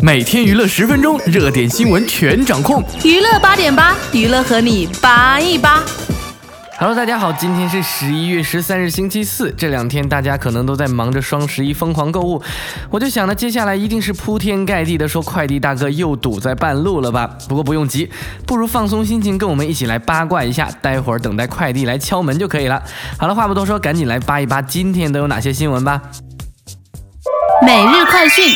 [0.00, 2.82] 每天娱乐十分钟，热点新闻全掌控。
[3.04, 5.82] 娱乐八点八，娱乐和你八一八。
[6.78, 9.52] Hello，大家好，今天是十一月十三日，星期四。
[9.56, 12.40] 这两天大家可能都在忙着双十一疯狂购物，
[12.88, 17.28] 我就想呢，接下来一定是铺天盖地的说快递大哥又堵在半路了吧？
[17.48, 18.08] 不过不用急，
[18.46, 22.80] 不如放松心情，跟我们一起来八卦一下，待会儿等待快递来敲门就可以了。
[23.18, 26.00] 好了，话不多说，赶紧来扒一扒今天都有哪些新闻吧。
[27.68, 28.54] 每日快讯。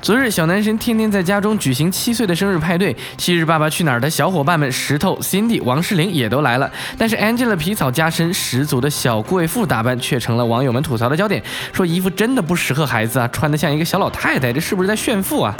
[0.00, 2.96] 昨日，小男神天天在家中举行七岁的生日派对。
[3.18, 6.70] 昔日《爸爸去哪儿》的小伙伴们石头、Cindy、王诗龄也都来了。
[6.96, 15.52] 但是 Angela 皮草加身十足的小贵妇打扮却成了网友们吐槽的焦点，说衣服真的不适合孩子啊，穿得像一个小老太太，这是不是在炫富啊？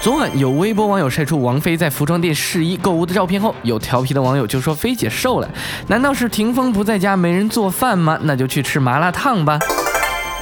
[0.00, 5.50] 昨晚有微博网友晒出王菲在服装店试衣购物的照片后，有调皮的网友就说菲姐瘦了，
[5.88, 8.18] 难道是霆锋不在家没人做饭吗？
[8.22, 9.58] 那就去吃麻辣烫吧。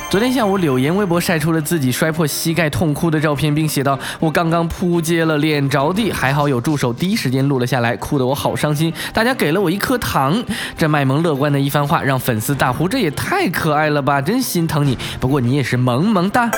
[0.08, 8.92] 昨天下午，柳岩微博晒出了自己摔破膝盖痛哭的照片，并写道：“我刚刚扑街了，脸着地，还好有助手第一时间录了下来，哭得我好伤心。
[9.12, 10.40] 大家给了我一颗糖。”
[10.78, 16.48] 这卖萌乐观的一番话让粉丝大呼：“这也太可爱了吧，真心疼你。”不过你也是萌萌哒。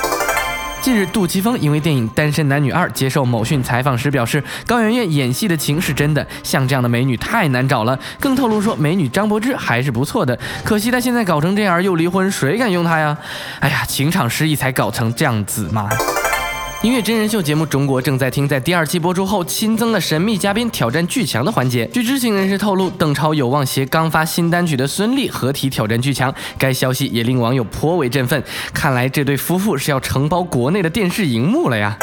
[0.80, 7.98] 近日，杜琪峰因为电影《单身男女二》接受某讯采访时表示，高圆圆演戏的情是真的，像这样的美女太难找了。
[8.20, 13.18] 更透露说，美女张柏芝还是不错的，可惜她现在搞成这样又离婚，谁敢用她呀？
[13.58, 15.88] 哎呀，情场失意才搞成这样子嘛。
[16.82, 21.84] 音乐真人秀节目《中国正在听》在第二期播出后，新增了神秘嘉宾挑战巨强的环节。
[21.86, 26.32] 据知情人士透露，邓超有望携刚发新单曲的孙俪合体挑战巨强。
[26.56, 28.40] 该消息也令网友颇为振奋，
[28.72, 31.98] 看来这对夫妇是要承包国内的电视荧幕了呀。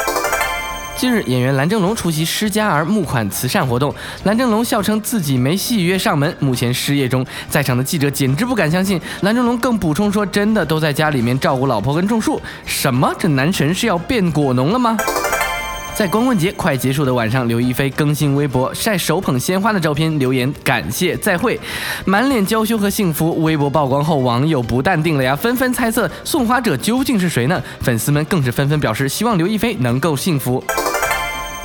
[0.96, 3.94] 近日，演员蓝正龙出席施加儿募款慈善活动。
[4.24, 7.24] 蓝正龙笑称自己没戏约上门，目前失业中。
[7.50, 8.98] 在场的记者简直不敢相信。
[9.20, 13.12] 蓝正龙更补充说：“真的都在家里面照顾老婆跟种树。”什么？
[13.18, 14.96] 这男神是要变果农了吗？
[15.96, 21.58] 在光棍节快结束的晚上，刘亦菲更新微博晒手捧鲜花的照片，留言感谢再会，
[22.04, 23.42] 满脸娇羞和幸福。
[23.42, 27.62] 微博曝光后，网友不淡定了呀，纷纷猜测送花者究竟是谁呢？
[27.80, 30.62] 粉丝们更是纷纷表示希望刘亦菲能够幸福。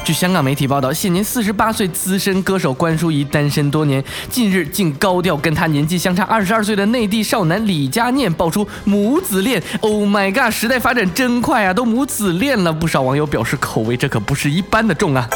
[0.03, 9.61] 据香港媒体报道，现年四十八岁资深歌手关淑怡单身多年，近日竟高调跟她年纪相差二十二岁的内地少男李佳念爆出母子恋。
[9.81, 12.73] Oh my god，时代发展真快啊，都母子恋了。
[12.73, 15.29] 不少网友表示口味这可不是一般的重啊。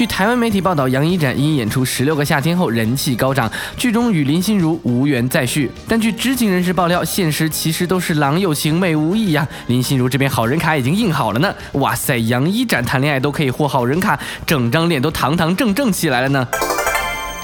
[0.00, 5.70] 据台湾媒体报道，杨一展因演出《十六个夏天》后人气高涨，剧中与林心如无缘再续。
[5.86, 9.46] 但据知情人士爆料，现实其实都是郎有情妹无意呀。
[9.66, 11.54] 林心如这边好人卡已经印好了呢。
[11.72, 16.48] 哇塞，杨一展谈恋爱都可以获好人卡，整张脸都堂堂正正起来了呢。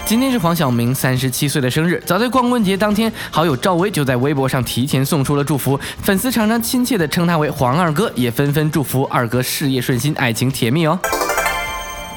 [0.07, 10.99] 今天是黄晓明三十七岁的生日，早在光棍节当天，好友赵薇就在微博上提前送出了祝福，粉丝常常亲切地称他为黄二哥，也纷纷祝福二哥事业顺心，爱情甜蜜哦。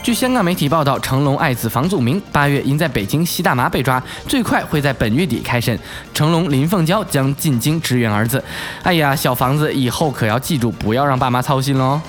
[0.09, 5.77] 据香港媒体报道，成龙爱子房祖名八月因在北京吸大麻被抓，最快会在本月底开审。
[6.15, 8.43] 成龙林凤娇将进京支援儿子。
[8.81, 12.01] 哎呀，小房子以后可要记住，不要让爸妈操心喽。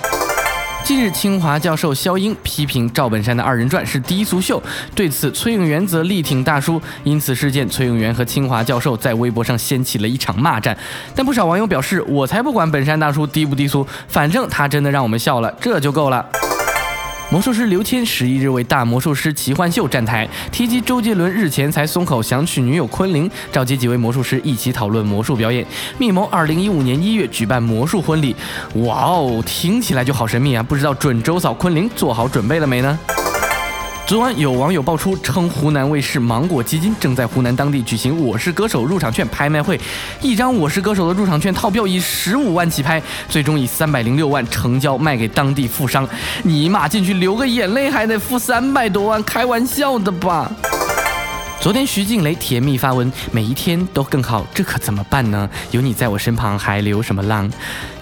[0.83, 4.59] 近日，清华教授肖英批评赵本山的二人转是低俗秀，
[4.95, 6.81] 对此崔永元则力挺大叔。
[7.03, 10.75] 因此事件，崔永元和清华教授在微博上掀起了一场骂战。
[11.13, 16.25] 但不少网友表示，我才不管本山大叔低不低俗，反正他真的让我们笑了，这就够了。
[17.31, 25.65] 魔术师刘谦十一日为《大魔术师奇幻秀》站台，提及周杰伦日前才松口想娶女友昆凌，召集几位魔术师一起讨论魔术表演，
[25.97, 28.35] 密谋二零一五年一月举办魔术婚礼。
[28.83, 30.61] 哇哦，听起来就好神秘啊！
[30.61, 32.99] 不知道准周嫂昆凌做好准备了没呢？
[34.11, 39.79] 昨晚有网友爆出，称湖南卫视芒果基金正在湖南当地举行《我是歌手》入场券拍卖会，
[40.21, 46.05] 一张《我是歌手》的入场券套票以十五万起拍，最终以三百零六万成交卖给当地富商。
[46.43, 50.51] 尼玛进去流个眼泪还得付三百多万，开玩笑的吧？
[51.61, 55.47] 昨天徐静蕾甜蜜发文，每一天都更好，这可怎么办呢？
[55.69, 57.47] 有你在我身旁，还流什么浪？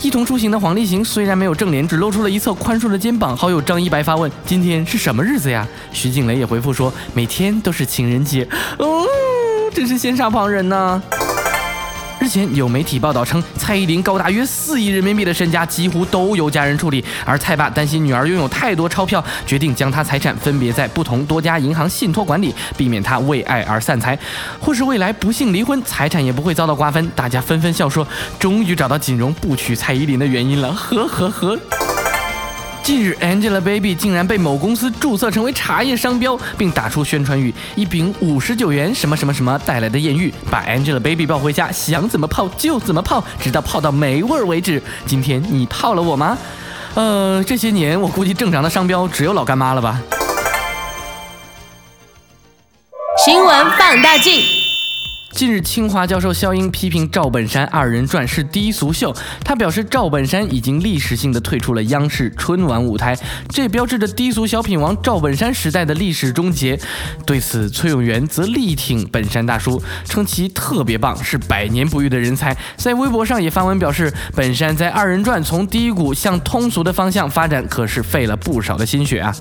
[0.01, 3.35] 一同出行的黄立行虽然没有正脸，只露出了一侧宽硕的肩膀。
[3.35, 5.67] 好友张一白发问：今天是什么日子呀？
[5.91, 8.47] 徐静蕾也回复说：每天都是情人节。
[8.77, 9.05] 哦，
[9.73, 11.01] 真是羡煞旁人呐。
[12.29, 24.17] 前有媒体报道称，蔡依林高达约四亿人民币的身家几乎都由家人处理，而蔡爸担心女儿拥有太多钞票，决定将她财产分别在不同多家银行信托管理，避免她为爱而散财，
[24.59, 27.09] 或是未来不幸离婚，财产也不会遭到瓜分。
[27.15, 31.59] 大家纷纷笑说，终于找到锦荣不娶蔡依林的原因了，呵呵呵。
[32.89, 46.35] 近日，Angelababy 竟然被某公司注册成为茶叶商标，并打出宣传语：“一瓶五十九元什么什么什么带来的艳遇，把 Angelababy 抱回家，想怎么泡就怎么泡，直到泡到没味儿为止。”今天你泡了我吗？
[46.95, 50.01] 呃，这些年我估计正常的商标只有老干妈了吧。
[53.23, 54.41] 新闻放大镜。
[55.39, 59.15] 近日，清华教授肖英批评赵本山二人转是低俗秀。
[59.41, 66.77] 他表示，赵本山已经历史性的退出了央视春晚舞台，这标志着低俗小品王赵本山时代的历史终结。
[67.25, 72.53] 对此，崔永元则力挺本山大叔，称其特别棒，是百年不遇的人才。
[72.75, 79.33] 在微博上也发文表示，本山在二人转从低谷向通俗的方向发展，可是费了不少的心血啊。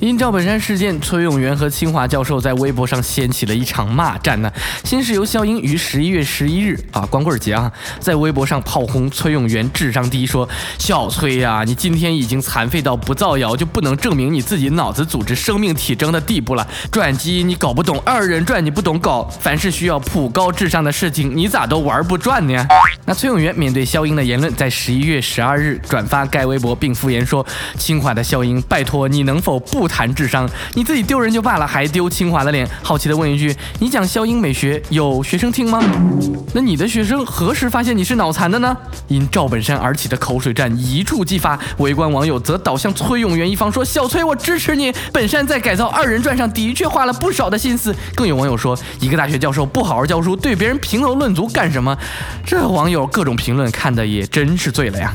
[0.00, 4.52] 因赵本山事件，崔永元和清华教授在微博上掀起了一场骂战呢。
[4.84, 10.48] 先是由肖英于十一月十一日啊，光棍节啊，在微博上炮轰崔永元智商低，说
[10.78, 16.64] 小崔呀，你今天已经残废到不造谣就不能证明你自己脑子组织生命体征的地步了。
[16.92, 22.64] 转机你搞不懂，二人转你不懂搞，凡是需要普高智商的事情，你咋都玩不转呢？
[23.04, 27.44] 那崔永元面对肖英的言论，在十一月十二日转发该微博，并附言说：
[27.76, 29.87] 清华的肖英，拜托你能否不？
[29.88, 32.68] 谈智商，你自己丢人就罢了，还丢清华的脸。
[32.82, 35.82] 好奇的问一句：你讲肖英美学有学生听吗？
[36.52, 38.76] 那你的学生何时发现你是脑残的呢？
[39.08, 44.92] 因赵本山而起的口水战一触即发，围观网友则倒向崔永元一方，说：小崔，我支持你。
[45.12, 47.94] 本山在改造二人转上的确花了不少的心思。
[48.14, 51.96] 更有网友说：一个大学教授不好好教书，对别人评头论足干什么？
[52.44, 55.14] 这网友各种评论看的也真是醉了呀。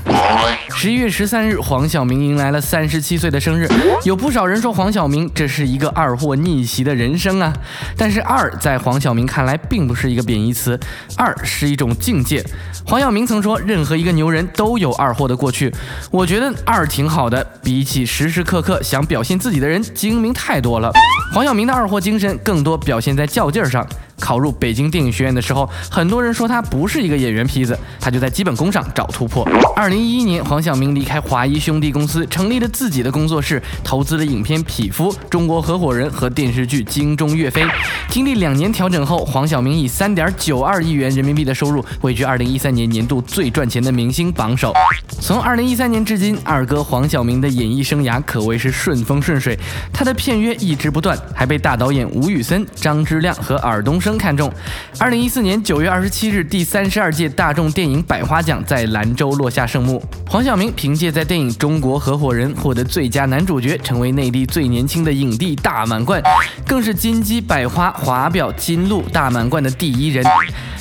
[0.69, 3.69] 十一月十三日，黄晓明迎来了三十七岁的生日，
[4.03, 4.53] 有不少人。
[4.63, 7.51] 说黄晓明这是一个二货逆袭的人生啊，
[7.97, 10.79] 但是二在黄晓明看来并不是一个贬义词，
[11.17, 12.41] 二是一种境界。
[12.85, 15.69] 黄晓明曾说，任何一个牛人都有二货的过去。
[16.09, 20.89] 我觉得二挺好的，比起时时刻刻想表现自己的人精明太多了。
[21.33, 23.85] 黄晓明的二货精神更多表现在较劲儿上。
[24.23, 29.45] 考入北京电影学院的时候，很多人说他不是一个演员坯子，他就在基本功上找突破。
[29.75, 37.63] 二零一一年，黄晓明离开华谊兄弟公司，成立了自己的工作室，投资了影片《匹夫》《中国合伙人》和电视剧《京中岳飞》。
[38.07, 44.73] 经历两年调整后，黄晓明以三点九二亿元人民币的收入，位居二零一三年年度最赚钱的明星榜首。
[45.19, 49.59] 从二零一三年至今，二哥黄晓明的演艺生涯可谓是顺风顺水，
[49.91, 54.12] 他的片约一直不断，还被大导演吴宇森、张之亮和尔冬升。
[54.17, 54.51] 看中。
[54.99, 60.03] 二零一四年九月二十七日，第三十二届大众电影百花奖在兰州落下圣幕。
[60.27, 66.21] 黄晓明凭借在电影《中国合伙人》获得最佳男主角，成为内地最年轻的影帝大满贯，
[66.65, 70.25] 更是金鸡百花华表金鹿大满贯的第一人。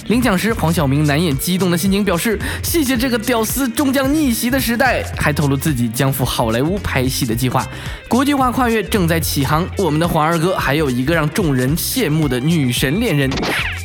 [0.08, 7.66] 领奖时，黄晓明难掩激动的心情，表示谢谢这个屌丝终将逆袭的时代，还透露自己将赴好莱坞拍戏的计划。
[8.08, 13.30] 国际化跨越正在起航，我们的黄二哥还有一个让众人羡慕的女神恋人。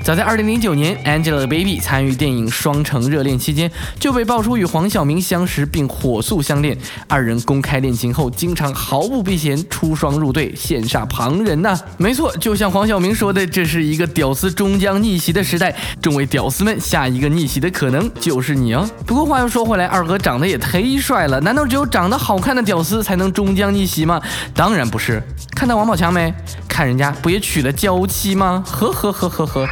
[0.08, 3.70] 早在2009年，Angelababy 参与电影《双城热恋》期间，
[4.00, 6.78] 就被爆出与黄晓明相识并火速相恋。
[7.10, 11.78] 二人公开恋情后，经常毫不避嫌出双入对，羡煞旁人呐。
[11.98, 15.76] 没错，就像黄晓明说的，这是一个屌丝终将逆袭的时代。
[16.02, 18.90] 众位屌丝们，下一个逆袭的可能就是你哦。
[19.06, 24.22] 不过话又说回来，二哥长得也忒帅了，难道只有长得好看的屌丝才能终将逆袭吗？
[24.56, 25.22] 当然不是。
[25.54, 26.34] 看到王宝强没？
[26.78, 28.64] 看人家不也娶了娇妻吗？
[28.68, 29.68] 呵呵呵呵呵。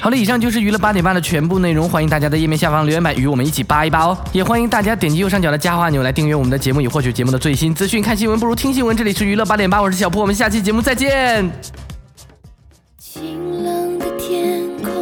[0.00, 8.02] 好了，以上就是娱乐八点半的全部内容，欢迎大家在页面下方留言板与我们一起扒一扒哦，也欢迎大家点击右上角的加号按钮来订阅我们的节目，以获取节目的最新资讯。
[8.02, 11.48] 看新闻不如听新闻，这里是娱乐八点八，我是小铺，我们下期节目再见。
[12.98, 14.92] 晴朗的天空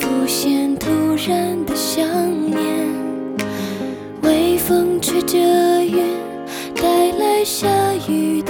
[0.00, 0.90] 浮现突
[1.28, 2.04] 然的想
[2.50, 2.60] 念，
[4.22, 6.02] 微风吹着云，
[6.74, 6.82] 带
[7.20, 7.68] 来下
[8.08, 8.42] 雨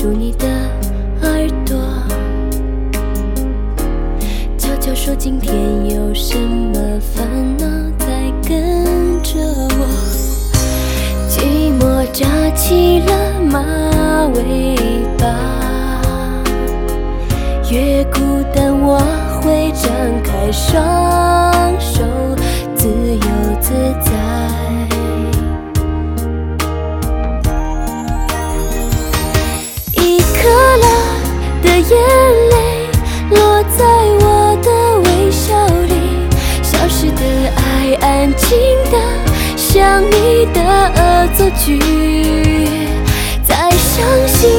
[0.00, 0.46] 住你的
[1.22, 1.76] 耳朵，
[4.56, 5.52] 悄悄说今天
[5.90, 7.26] 有什么烦
[7.56, 7.66] 恼
[7.98, 8.06] 在
[8.48, 9.40] 跟着
[9.76, 9.88] 我，
[11.28, 13.58] 寂寞扎起了马
[14.36, 14.76] 尾
[15.18, 15.26] 巴，
[17.68, 18.20] 越孤
[18.54, 19.00] 单我
[19.42, 19.90] 会张
[20.22, 21.27] 开双。
[38.18, 38.58] 安静
[38.90, 38.98] 的
[39.56, 41.78] 想你的恶作剧。
[43.44, 44.50] 再伤心，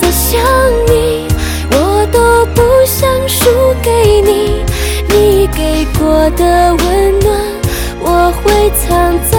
[0.00, 0.40] 再想
[0.86, 1.26] 你，
[1.72, 3.50] 我都不想输
[3.82, 3.90] 给
[4.20, 4.62] 你，
[5.08, 7.40] 你给过的温暖，
[8.00, 9.31] 我会藏。